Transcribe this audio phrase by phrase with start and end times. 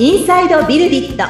[0.00, 1.24] インサイドビルディット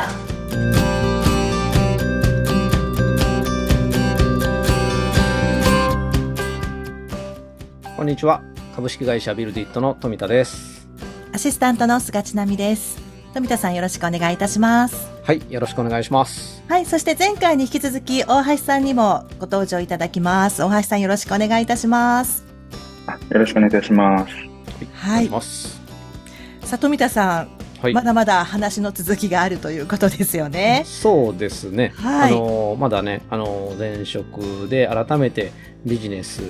[7.96, 8.42] こんにちは。
[8.77, 10.87] 株式会社ビルディットの富田です。
[11.33, 12.99] アシスタントの菅千奈美です。
[13.33, 15.09] 富田さんよろしくお願いいたします。
[15.24, 15.42] はい。
[15.50, 16.62] よろしくお願いします。
[16.69, 20.62] はい、そして前回に引き続き大橋さんにもご登場いただきます。
[20.62, 22.45] 大橋さんよろしくお願いいたします。
[23.06, 24.34] あよろしくお願いいたします。
[24.34, 24.48] はい
[24.92, 25.80] お願いします。
[26.64, 27.95] さあ富田さん、はい。
[27.95, 30.82] まだまだ話の続きがあるということですよね。
[30.84, 31.92] そうですね。
[31.96, 35.52] はいあのーまだね、あのー前職で改めて
[35.84, 36.42] ビジネス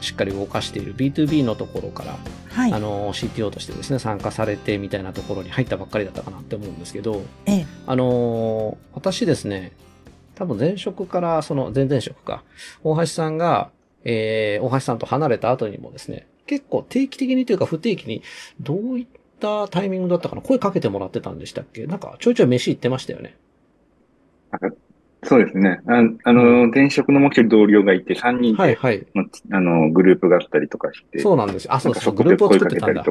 [0.00, 2.16] しっかり動かしている B2B のところから、
[2.48, 2.78] はいあ。
[2.78, 9.72] のー CTO としてですね、参加されてみたいなところに入ったばっかりだったかなって思うんですけど、ええ、あのー私ですね、
[10.34, 12.42] 多分前職から、その前々職か、
[12.82, 13.70] 大橋さんが、
[14.04, 18.22] えー、大橋さんと離れた後にもですね、結構定期的にというか不定期に、
[18.60, 19.06] どういっ
[19.42, 20.42] たタイミングだったかな？
[20.42, 21.86] 声かけてもらってたんでしたっけ？
[21.86, 23.36] なんかちょいちょい飯行ってましたよね。
[25.24, 25.80] そうですね。
[25.86, 29.06] ああの、前職のもう一人同僚がいて、3人で、はいはい。
[29.14, 31.74] まあの、グループがあったりとかして、そうなんですよ。
[31.74, 33.04] あ、そうそう、グループを作ってたんだ。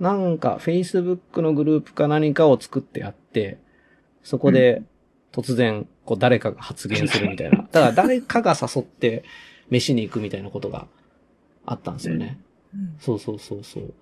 [0.00, 3.58] なんか、Facebook のグループか何かを作ってあって、
[4.24, 4.82] そこで
[5.30, 7.58] 突然、こう誰かが発言するみたいな。
[7.70, 9.22] だから誰かが誘って
[9.70, 10.88] 飯に行くみたいなことが
[11.64, 12.40] あったんですよね。
[12.74, 13.94] うんそうそうそうそう。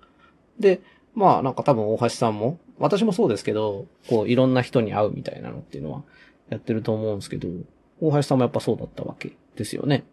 [0.59, 0.81] で、
[1.13, 6.03] まあなんか多分大橋さんも、私もそうですけど、こういろんな人に会うみたいなのっていうのは
[6.49, 7.47] やってると思うんですけど、
[7.99, 10.03] 大橋さんもやっぱそうだったわけですよね。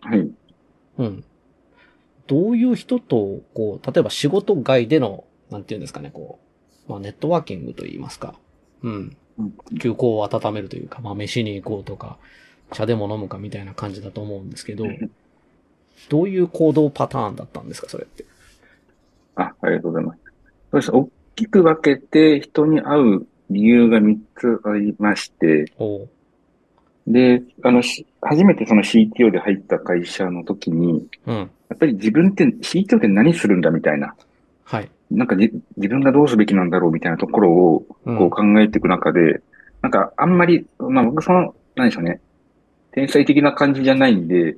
[0.00, 0.28] はい。
[0.98, 1.24] うん。
[2.26, 6.38] どういう人と、こう、例えば仕事外での、なんていうんですかね、こ
[6.88, 8.34] う、まあネットワーキングといいますか。
[8.82, 9.16] うん。
[9.38, 12.18] うん休校を温めるというか、まあ飯に行こうとか、
[12.72, 14.84] 茶でも飲むかみたいな感じだと思うんですけど、
[16.08, 18.24] どういう行動パターンだったんですか、それって？
[19.40, 20.20] あ、ありがとうございます。
[20.70, 20.90] そうです。
[20.92, 25.72] 大きく分けて人に会う理由が3つありまして、
[27.06, 31.36] で、あの、し初めてその CTO で入った会社の時に、うん。
[31.36, 34.14] やっぱり自分って CTO って何するんだみたいな、
[34.64, 34.90] はい。
[35.10, 39.40] なんかじ自分がどうすべきなんだろうみたいなところをうんこう考えていく中で、
[39.82, 42.20] なんかあんまり、まあ僕その、何でしょうね、
[42.92, 44.56] 天才的な感じじゃないんで、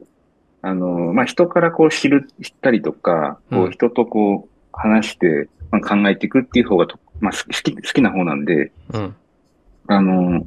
[0.60, 9.16] あの、まあ人からこう知る、知ったりとか、こうんう人とこう話して、まあ、考えていくっていう方がと、まあ好き、好きな方なんで、うん。
[9.88, 10.46] あの、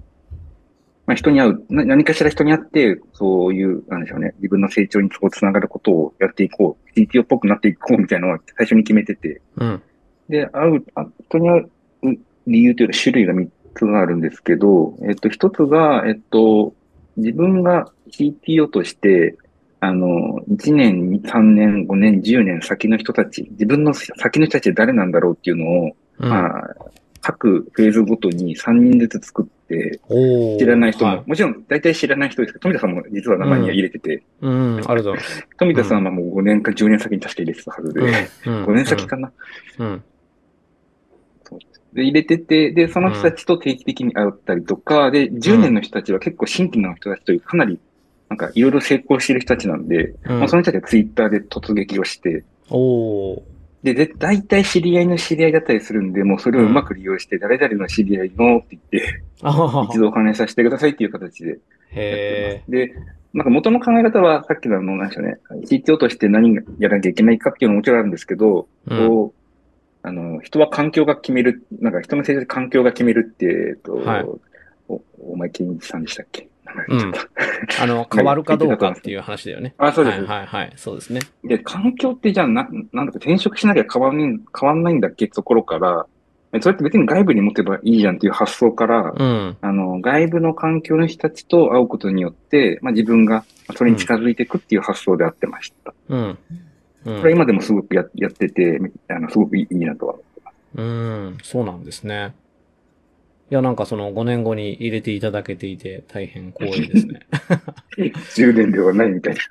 [1.06, 9.82] まあ人に会う、な何かしら人に会って、そういう、なんでしょうね、自分の成長にこうつながることをやっていこう、CTO っぽくなっていこうみたいなのを最初に決めてて、うん。
[10.30, 11.70] で、会う、あ人に会う
[12.48, 16.74] 理由というか種類が3つあるんですけど、えっと、1つが、えっと、
[17.18, 19.38] 自分が CTO として、
[19.80, 26.30] あの、1年、3年、5年、10年先の人たち、自分の先の人たち誰なんだろうっていうのを、うん。
[26.30, 26.76] まあ、
[27.22, 30.00] 各フェーズごとに3人ずつ作って、
[30.60, 34.76] 知らない人も、はもちろん大体知らない人ですけど、富田さんも実は名前には入れてて、うん。
[34.78, 35.16] ありがとう。
[35.58, 38.02] 富田さんはもう5年か10年先に確か入れてたはずで、
[38.46, 38.66] うん。
[38.66, 39.32] 5年先かな。
[39.80, 40.04] うん。
[41.94, 47.80] で、入れてて、で、その人たちと定期的に会ったりとか、で、10年の人たちは結構新規の人たちというかなり、
[48.36, 50.40] なんかいろいろ成功している人たちなんで、うん。
[50.40, 53.42] まあ、その人たちはツイッターで突撃をして、おー。
[53.84, 59.24] で、で、大体知り合いの知り合いだったりするんで、もうそれをうまく利用して、誰々の知り合いのって言って、
[59.90, 62.72] 一度お話しさせてくださいっていう形でやってへます。
[62.72, 62.94] で、
[63.34, 69.02] なんか元の考え方は、さっきのあの、なんでしょうね、CTO として何やらなきゃいけないかっていうのももちろんあるんですけど、ー。
[69.02, 69.08] うん。
[69.08, 74.26] こう、あの、人は環境が決める、なんか人の成長で環境が決めるって、えっと、はい
[74.88, 76.48] お、お前健一さんでしたっけ？
[76.76, 77.28] 名前言っちゃっ
[77.78, 77.84] た。
[77.84, 79.74] あの、変わるかどうかっていう話だよね。
[79.78, 80.20] あ、そうです。
[80.20, 80.74] はいはいはい。
[80.76, 81.22] そうですね。
[81.44, 86.06] で、環境ってじゃあな、なんだか転職しなきゃ変わんない、変わんないんだっけってところから、
[86.54, 89.58] えそれって別に外部に持てばいいじゃんっていう発想から、うん。
[89.60, 93.44] あの、外部の環境の人たちと会うことによって、まあ自分が
[93.76, 95.94] それに近づいていくっていう発想であってました。
[96.10, 96.20] うん。
[96.20, 96.38] うん
[97.06, 98.80] これ今でもすごくややってて、
[99.10, 100.16] あの、すごくいいいいなとは。
[100.74, 102.34] うん、そうなんですね。
[103.52, 107.20] いや、なんかその5年後に入れていただけていて大変光栄ですね。
[107.98, 109.42] 10年ではないみたいな。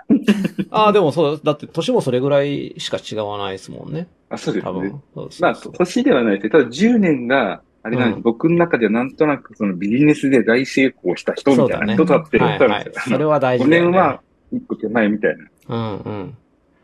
[0.70, 4.08] ああ、でもそう、だって年もそれぐらいしか違わないですもんね。
[4.30, 4.70] あ、そうですね。
[4.70, 5.02] 多分。
[5.14, 13.10] そうそまあ、年ではないですただ10年が、あれなんです、うん僕の中ではなんとなくそのビジネスで大成功した人みたいな人だって言ったんです。
[13.10, 13.16] よ。
[13.16, 13.90] それは大5事だよね。
[13.92, 14.20] 年は
[14.52, 15.36] 一個手前みたい
[15.68, 15.76] な。
[15.76, 16.36] うんうん。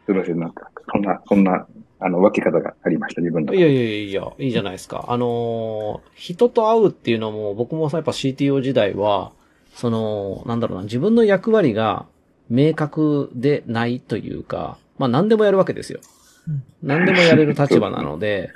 [0.07, 1.67] すいません、なんか、そんな、そんな、
[2.01, 3.55] あの、分け方がありました、自分の。
[3.55, 5.05] いやいやいやいや、いいじゃないですか。
[5.09, 9.33] あのー人と会うっていうのも、僕もさ、やっぱ CTO 時代は、
[9.75, 12.07] その、なんだろうな、自分の役割が
[12.49, 16.01] 明確でないというか、まあ何でもやるわけですよ。
[16.49, 18.51] うん何でもやれる立場なので、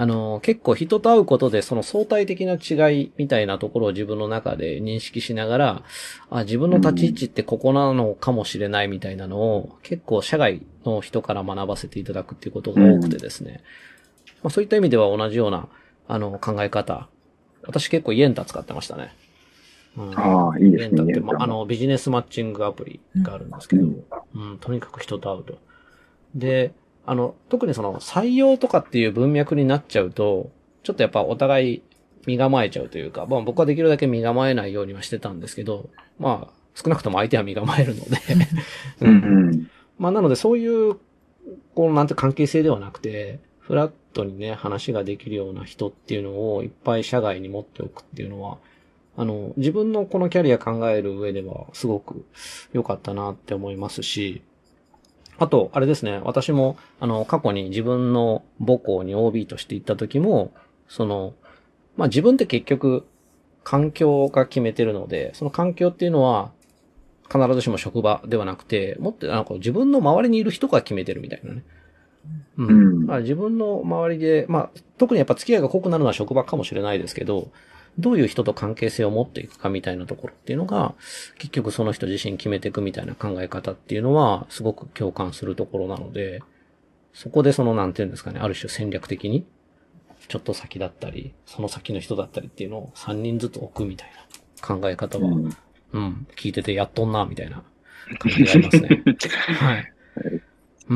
[0.00, 5.82] あの、結構人と会うことでその相対的な違いみたいなところを自分の中で認識しながら、
[6.30, 13.62] あ、自分の立ち位置ってここなのかもしれないみたいなのを結構社外の人から学ばせていただくっていうことが多くてですね。
[14.42, 15.68] まあそういった意味では同じような、
[16.08, 17.10] あの、考え方。
[17.66, 19.14] 私結構イエンタ使ってましたね。
[19.98, 20.84] うんああ、いいですね。
[20.84, 23.82] イエンタって、まあ、あの、ビジネスマッチングアプリがあるんですけど、
[24.34, 25.58] うん、とにかく人と会うと。
[26.34, 26.72] で、
[27.10, 30.52] あの、特にその採用とかっていう文脈になっちゃうと、
[30.84, 31.82] ちょっとやっぱお互い
[32.24, 35.90] 身構えちゃうというか、まあ僕はできるだけ身構えないようにはしてたんですけど、
[36.20, 38.16] まあ少なくとも相手は身構えるので、
[39.00, 39.10] うん。
[39.10, 39.70] うん。
[39.98, 40.98] まあなのでそういう、
[41.74, 48.58] こうなんて関係性ではなくて、フラットにね、話ができるような人っていうのをいっぱい社外に持っておくっていうのは、
[49.16, 52.24] あの、自分のこのキャリア考える上ではすごく
[52.72, 54.42] 良かったなって思いますし、
[55.40, 60.52] あと、あれですね、私も、あの、過去に自分の母校に OB として行った時も、
[60.86, 61.32] その、
[61.96, 63.06] まあ自分って結局、
[63.64, 66.52] 環境が決めてるので、その環境っていうのは、
[67.32, 71.62] 必ずしも職場ではなくて、もっとなんか自分の周りにいる人が決めてるみたいなね。
[72.58, 72.66] うん。
[72.66, 77.50] うんまあ自分の周りで、まあ特にやっぱ付き合いが濃くなるのは職場かもしれないですけど、
[77.98, 80.94] どういう人と関係性を持っていくかみたいなところっていうのが、
[81.38, 86.42] 結局その人自身決めていくみたいな考え方っていうのは、すごく共感するところなので、
[87.12, 89.44] そこでその、なんていうんですかね、ある種戦略的に、
[90.28, 94.10] ちょっと先だったり、その先の人だったりっていうのを3人ずつ置くみたい
[94.60, 95.56] な考え方は、うん
[95.92, 97.62] うん、聞いててやっとんな、みたいな
[98.18, 99.02] 感じがありますね。
[99.58, 99.92] はい。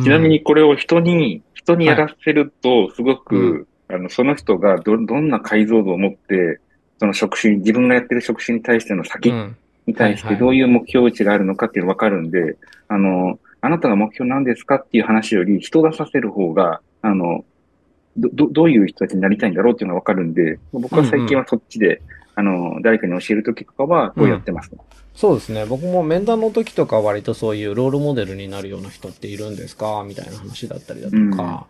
[0.03, 6.61] ちなみにこれを人に、人にやらせると、すごうく、あの、その人がど、どんな解像度を持って、
[7.05, 9.57] その職種に、自分がやってる職種に対してのう先ん、
[9.87, 12.57] に対してどういう目標値があるのかっていうのがわかるんで、
[12.89, 17.45] あの、あなたが目標なんですかっていう話より、人出させる方が、あの、
[18.17, 22.01] ど、どどういう人たちになりたいんだろうっていうのがわかるんで、僕は最近はそっちで、
[22.37, 24.79] あの、誰かに教えるときとかは、こうやってますね。
[25.15, 25.67] そうですね。
[25.67, 30.05] 僕も面談の時とか割とそういうロールモデルになるような人っているんですか？
[30.07, 31.67] みたいな話だったりだとか。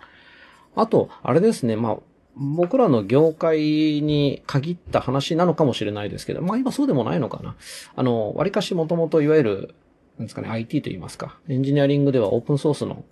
[0.76, 1.76] あと、あれですね。
[1.76, 1.96] まあ、
[2.36, 7.54] 僕らの業界に限った話なのかもしれないですけど、まあ今そうでもないのかな。
[7.94, 9.74] あの、割かしもともといわゆる、
[10.18, 11.38] なんですかね、IT と言いますか。
[11.48, 13.04] エンジニアリングではオープンソースの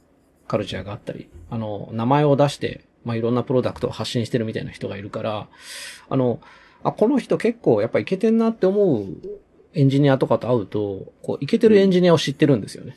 [0.48, 5.48] カルチャーがあったり、あの、名前を出して、まあいろんなプロダクトを発信してるみたいな人がいるから、
[6.08, 6.40] あの、
[6.84, 9.06] あ、この人結構やっぱいけてんなって思う
[9.74, 12.96] エンジニアとかと会うと、こう、いけてるエンジニアを知ってるんですよね。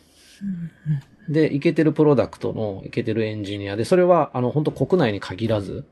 [1.30, 5.86] で、いけてるプロダクトのいけてるエンジニアで、それは、あの、本当国内に限らず、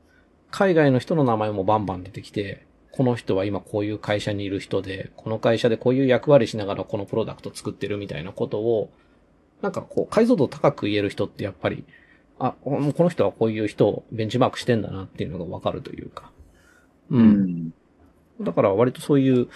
[0.54, 8.92] 海外の人の名前もバンバン出てきて、この人は今こういう会社にいる人で、この会社でこういう役割しながらこのプロダクト作ってるみたいなことを、
[9.62, 11.82] なんかこう、解像度高く言える人ってやっぱり、
[12.38, 16.30] あ、この人はこういう人をベンチマークしてんだなっていうのがわかるというか。
[17.10, 17.18] う。
[17.18, 17.74] うんん。
[18.40, 19.48] だから割とそういう、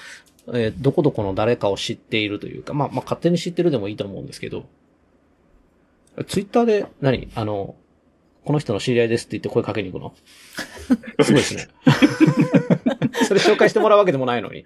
[0.49, 4.67] えーどこどこの誰かを知っているというか、まあ、まあ、勝手に知ってるでもいいと思うんですけど、
[6.27, 7.77] ツイッターで何、あの、
[8.49, 10.15] この人の知り合いですって言って声かけに行くの？
[11.23, 11.69] すごいですね。
[13.29, 14.65] それ紹介してもらうわけでもないのに。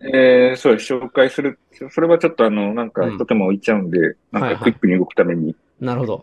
[0.00, 0.92] えー、そうです。
[0.92, 1.60] 紹介する。
[1.90, 6.14] それはちょっとあの、なんかうん一手間置いちゃうんで、なんはいはいかクイックに動くために、なるほど。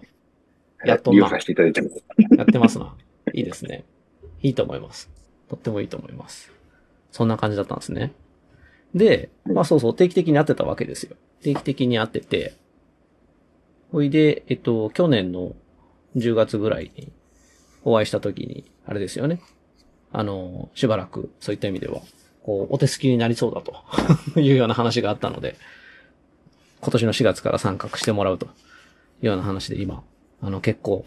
[0.80, 2.04] はいやっとな利用させていただいてます。
[2.38, 2.94] やってますな。
[3.32, 3.86] いいですね。
[4.42, 5.10] いいと思います。
[5.48, 6.52] とってもいいと思います。
[7.10, 8.12] そんな感じだったんですね。
[8.94, 11.16] で、まあそうそう、定期的に会ってたわけですよ。
[11.42, 12.54] 定期的に会ってて、
[13.94, 15.56] ほいで、えっと、去年の
[16.16, 17.12] 10月ぐらいに
[17.84, 19.42] お会いした時に、あれですよね。
[20.12, 22.02] あの、しばらく、そういった意味では、
[22.44, 23.76] こう、お手すきになりそうだと
[24.40, 25.56] いうような話があったので、
[26.82, 28.50] 今年の4月から参画してもらうとい
[29.24, 30.04] うような話で今、
[30.42, 31.06] あの、結構、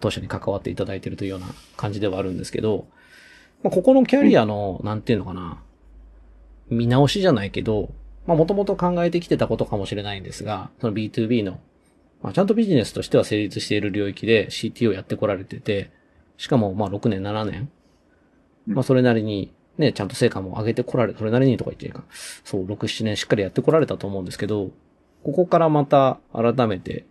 [0.00, 2.86] 当初に関わっていただいているというような感じではあるんですけど、
[3.62, 5.62] まあ、ここのキャリアの、なんていうのかな、
[6.70, 7.90] 見直しじゃないけど、
[8.26, 11.60] まあ、もともと考えてきてたことかもしれないんですが、その B2B の、
[12.22, 15.90] まあ、ちゃんとビジネスとしては成立している領域で CTO やってこられてて、
[16.36, 17.70] しかも、まあ、6年、7年。
[18.66, 22.04] まあ、それなりに、ね、ちゃんと成果も上げてこられ、それなりにとか言っていいか。
[22.44, 24.70] そう、6、7年しっかりやってこられたと思うんですけど、
[25.22, 27.06] ここからまた改めて、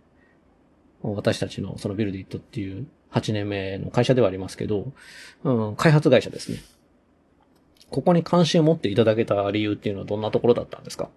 [1.02, 4.92] 私たちのそのビルディットっていう8年目の会社ではありますけど、
[5.44, 6.58] うん、開発会社ですね。
[7.90, 11.08] ここに関心を持っていただけた理由っていうのはどんなところだったんですか？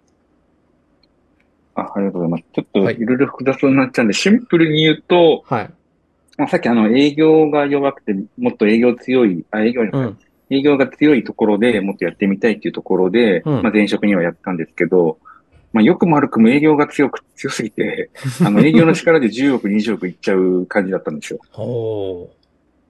[1.81, 2.43] あ、ありがとうございます。
[2.53, 5.73] ちょっとはいいろいろ複雑になっちゃうんで、シンプルに言うと、はい。
[6.37, 10.17] まあ、さっきあの営業が弱くて、もっと営業強い、あ、営業、うん。
[10.49, 15.17] 営業が強いところでもっとやってみたいっていうところで、うんまあ前職にはやったんですけど、
[15.71, 18.09] まあよくも悪くも営業が強く、強すぎて、
[18.45, 21.39] あの営業の力で10億、20億いっちゃう感じだったんですよ。
[21.51, 22.29] ほ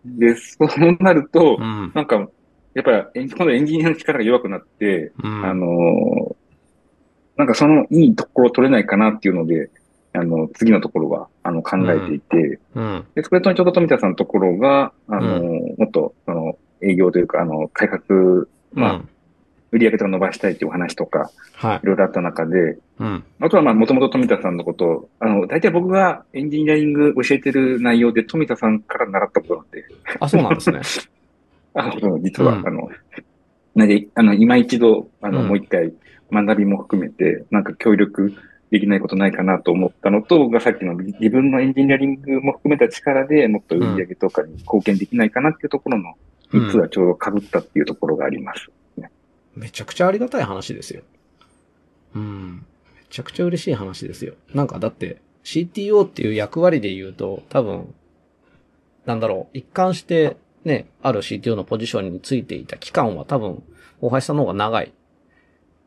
[0.06, 1.92] で、そうなると、うん。
[1.94, 2.28] なんか、
[2.74, 5.46] やっぱり、今度エンジニアの力が弱くなって、うん。
[5.46, 6.41] あのー
[7.42, 9.72] なんかそのいいところ取れないかなっていうので、
[10.14, 13.06] あの、次のところは、あの、考えていて、うん。
[13.16, 19.10] で、それとちょうど富田さんのところが、あのーもっと、その、営業というか、あの、開発、まあ、うん
[19.72, 21.86] 売り上げとか伸ばしたいっていうお話とか、はいい。
[21.86, 23.24] ろいろあった中で、うん。
[23.40, 29.86] あとはまあ、もともと富田さんのことを、あの、大体僕がエンジニアリング教えてる内容で富田さんから習ったことなんで、
[30.20, 30.82] あ、そうなんですね。
[31.74, 32.90] あ、そう実は、うんあの、
[33.76, 35.94] なんで、あの、今一度、あの、うんもう一回、
[36.32, 38.34] 学びも含めて、なんか協力
[38.72, 46.14] できないことないかなと思ったのと、がさっきの自分のエンジニアリングも含めた力でもっと売り上げとかに貢献できないかなっていうところの
[46.54, 48.70] うん3つがちょうど被ったっていうところがあります。
[49.56, 51.02] めちゃくちゃありがたい話ですよ。
[52.16, 52.66] うん。
[52.96, 54.36] めちゃくちゃ嬉しい話ですよ。
[54.54, 57.94] なんかだって、CTO っていう役割で言うと、多分、
[59.06, 63.64] なんだろう、一貫してね、ある CTO のポジションについていた期間は多分、
[64.00, 64.94] 大橋さんの方が長い。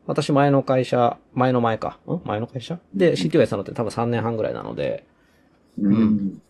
[0.07, 1.97] 私前の会社、前の前か。
[2.07, 2.21] ん？
[2.25, 2.79] 前の会社？
[2.93, 5.05] で CTO やってたのって多分3年半ぐらいなので、
[5.79, 6.41] うん。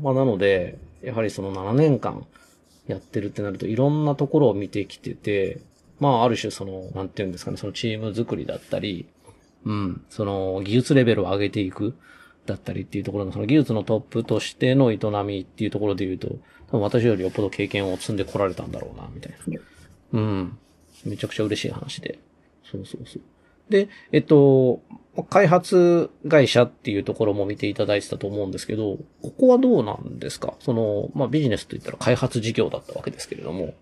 [0.00, 2.26] まあなので、やはりその7年間
[2.86, 5.60] やってるってなるといろんなところを見てきてて、
[6.00, 9.06] まあある種その、なんていうんですかね、そのチーム作りだったり、
[9.64, 11.94] うん、その技術レベルを上げていく
[12.46, 16.28] だったりっていうところのその技術のトップとしての営みっていうところで言うと、
[16.68, 19.60] 多分私よりよっぽど経験を積んでこられたんだろうな、みたいな。
[20.12, 20.58] うん。
[21.04, 22.18] めちゃくちゃ嬉しい話で。
[22.70, 23.22] そうそうそう。
[23.68, 24.82] で、えっと、
[25.30, 30.54] 開発会社っていうところも見ていただいてたと思うんですけど、ここはどうなんですか？
[30.60, 33.74] その、まあ、ビジネスといったら開発事業だったわけですけれども、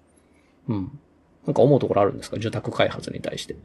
[0.68, 0.98] うん。
[1.46, 2.36] なんか思うところあるんですか？
[2.36, 3.56] 受託開発に対して。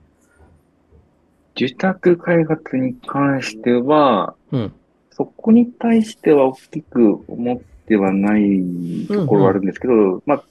[1.56, 4.74] 受託開発に関しては、うん。
[5.18, 10.44] そこに対しては大きく思ってはないところはあるんですけど、まあ、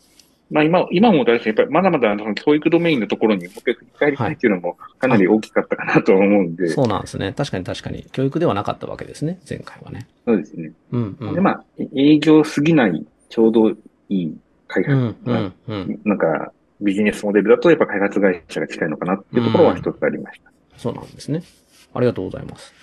[0.51, 7.33] まあ今、今も大事やっぱりまだまだその教育ドメインのところにもう一回振り返りたいっていうのもかなり大きかったかなとは思うんで、 そうなんですね。
[7.33, 8.07] 確かに確かに。
[8.11, 9.39] 教育ではなかったわけですね。
[9.49, 10.09] 前回はね。
[10.25, 10.73] そうですね。
[10.91, 11.35] うん、うん。
[11.35, 13.77] で、まあ、営業すぎないちょうどい
[14.09, 16.01] い開発、うん、うん、うん。
[16.05, 20.51] なんかビジネスモデルだとやっぱ開発会社が近いのかなっていうところは一つありました。
[20.77, 21.43] そうなんですね。
[21.95, 22.75] ありがとうございます。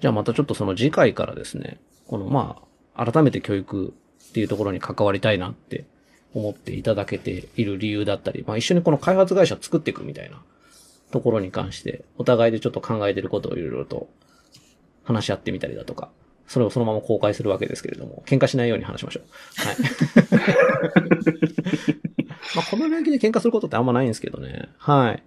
[0.00, 2.62] じゃあまたちょっとその次回からですね、このま
[2.94, 3.94] あ、改めて教育
[4.28, 5.84] っていうところに関わりたいなって
[6.34, 10.40] 思っていただけている理由だったり、まあ一緒にこの開発会社を作っていくみたいな
[11.10, 14.08] ところに関して、お互いでちょっと考えていることをいろいろと
[15.04, 16.10] 話し合ってみたりだとか、
[16.46, 19.24] それをそのまま公開するわけですけれども、喧嘩しないように話しましょう。
[19.66, 19.76] はい。
[22.56, 24.68] まあこの領域で喧嘩することってあんまないんですけどね。
[24.78, 25.22] はい。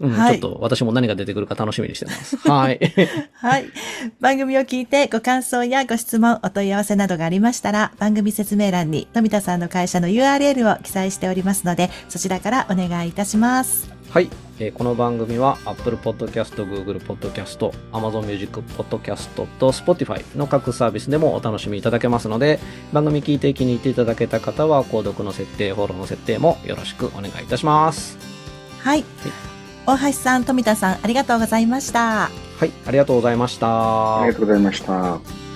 [0.00, 2.36] うん、はいちょっと私も何が出てくるか楽しみにしてます。
[2.48, 2.80] はい。
[3.34, 3.64] はい。
[4.20, 13.90] 番組を聞いてご感想やご質問、お問い合わせなどがありましたら、番組説明欄に富田さんの会社の URL を記載しておりますので、そちらからお願いいたします。
[14.10, 19.28] はい、えーこの番組は Apple Podcast、Google Podcast、Amazon Music Podcast
[19.58, 22.58] と Spotify の各サービスでもお楽しみいただけますので、
[22.92, 28.16] 番組聞いて気に入っていただけた方は、購読の設定、フォローの設定もよろしくお願いいたします。
[28.80, 29.04] はい。
[29.88, 32.28] 大橋さん、富田さん、ありがとうございました。
[32.28, 32.30] は
[32.66, 34.20] い、ありがとうございました。
[34.20, 35.47] ありがとうございました。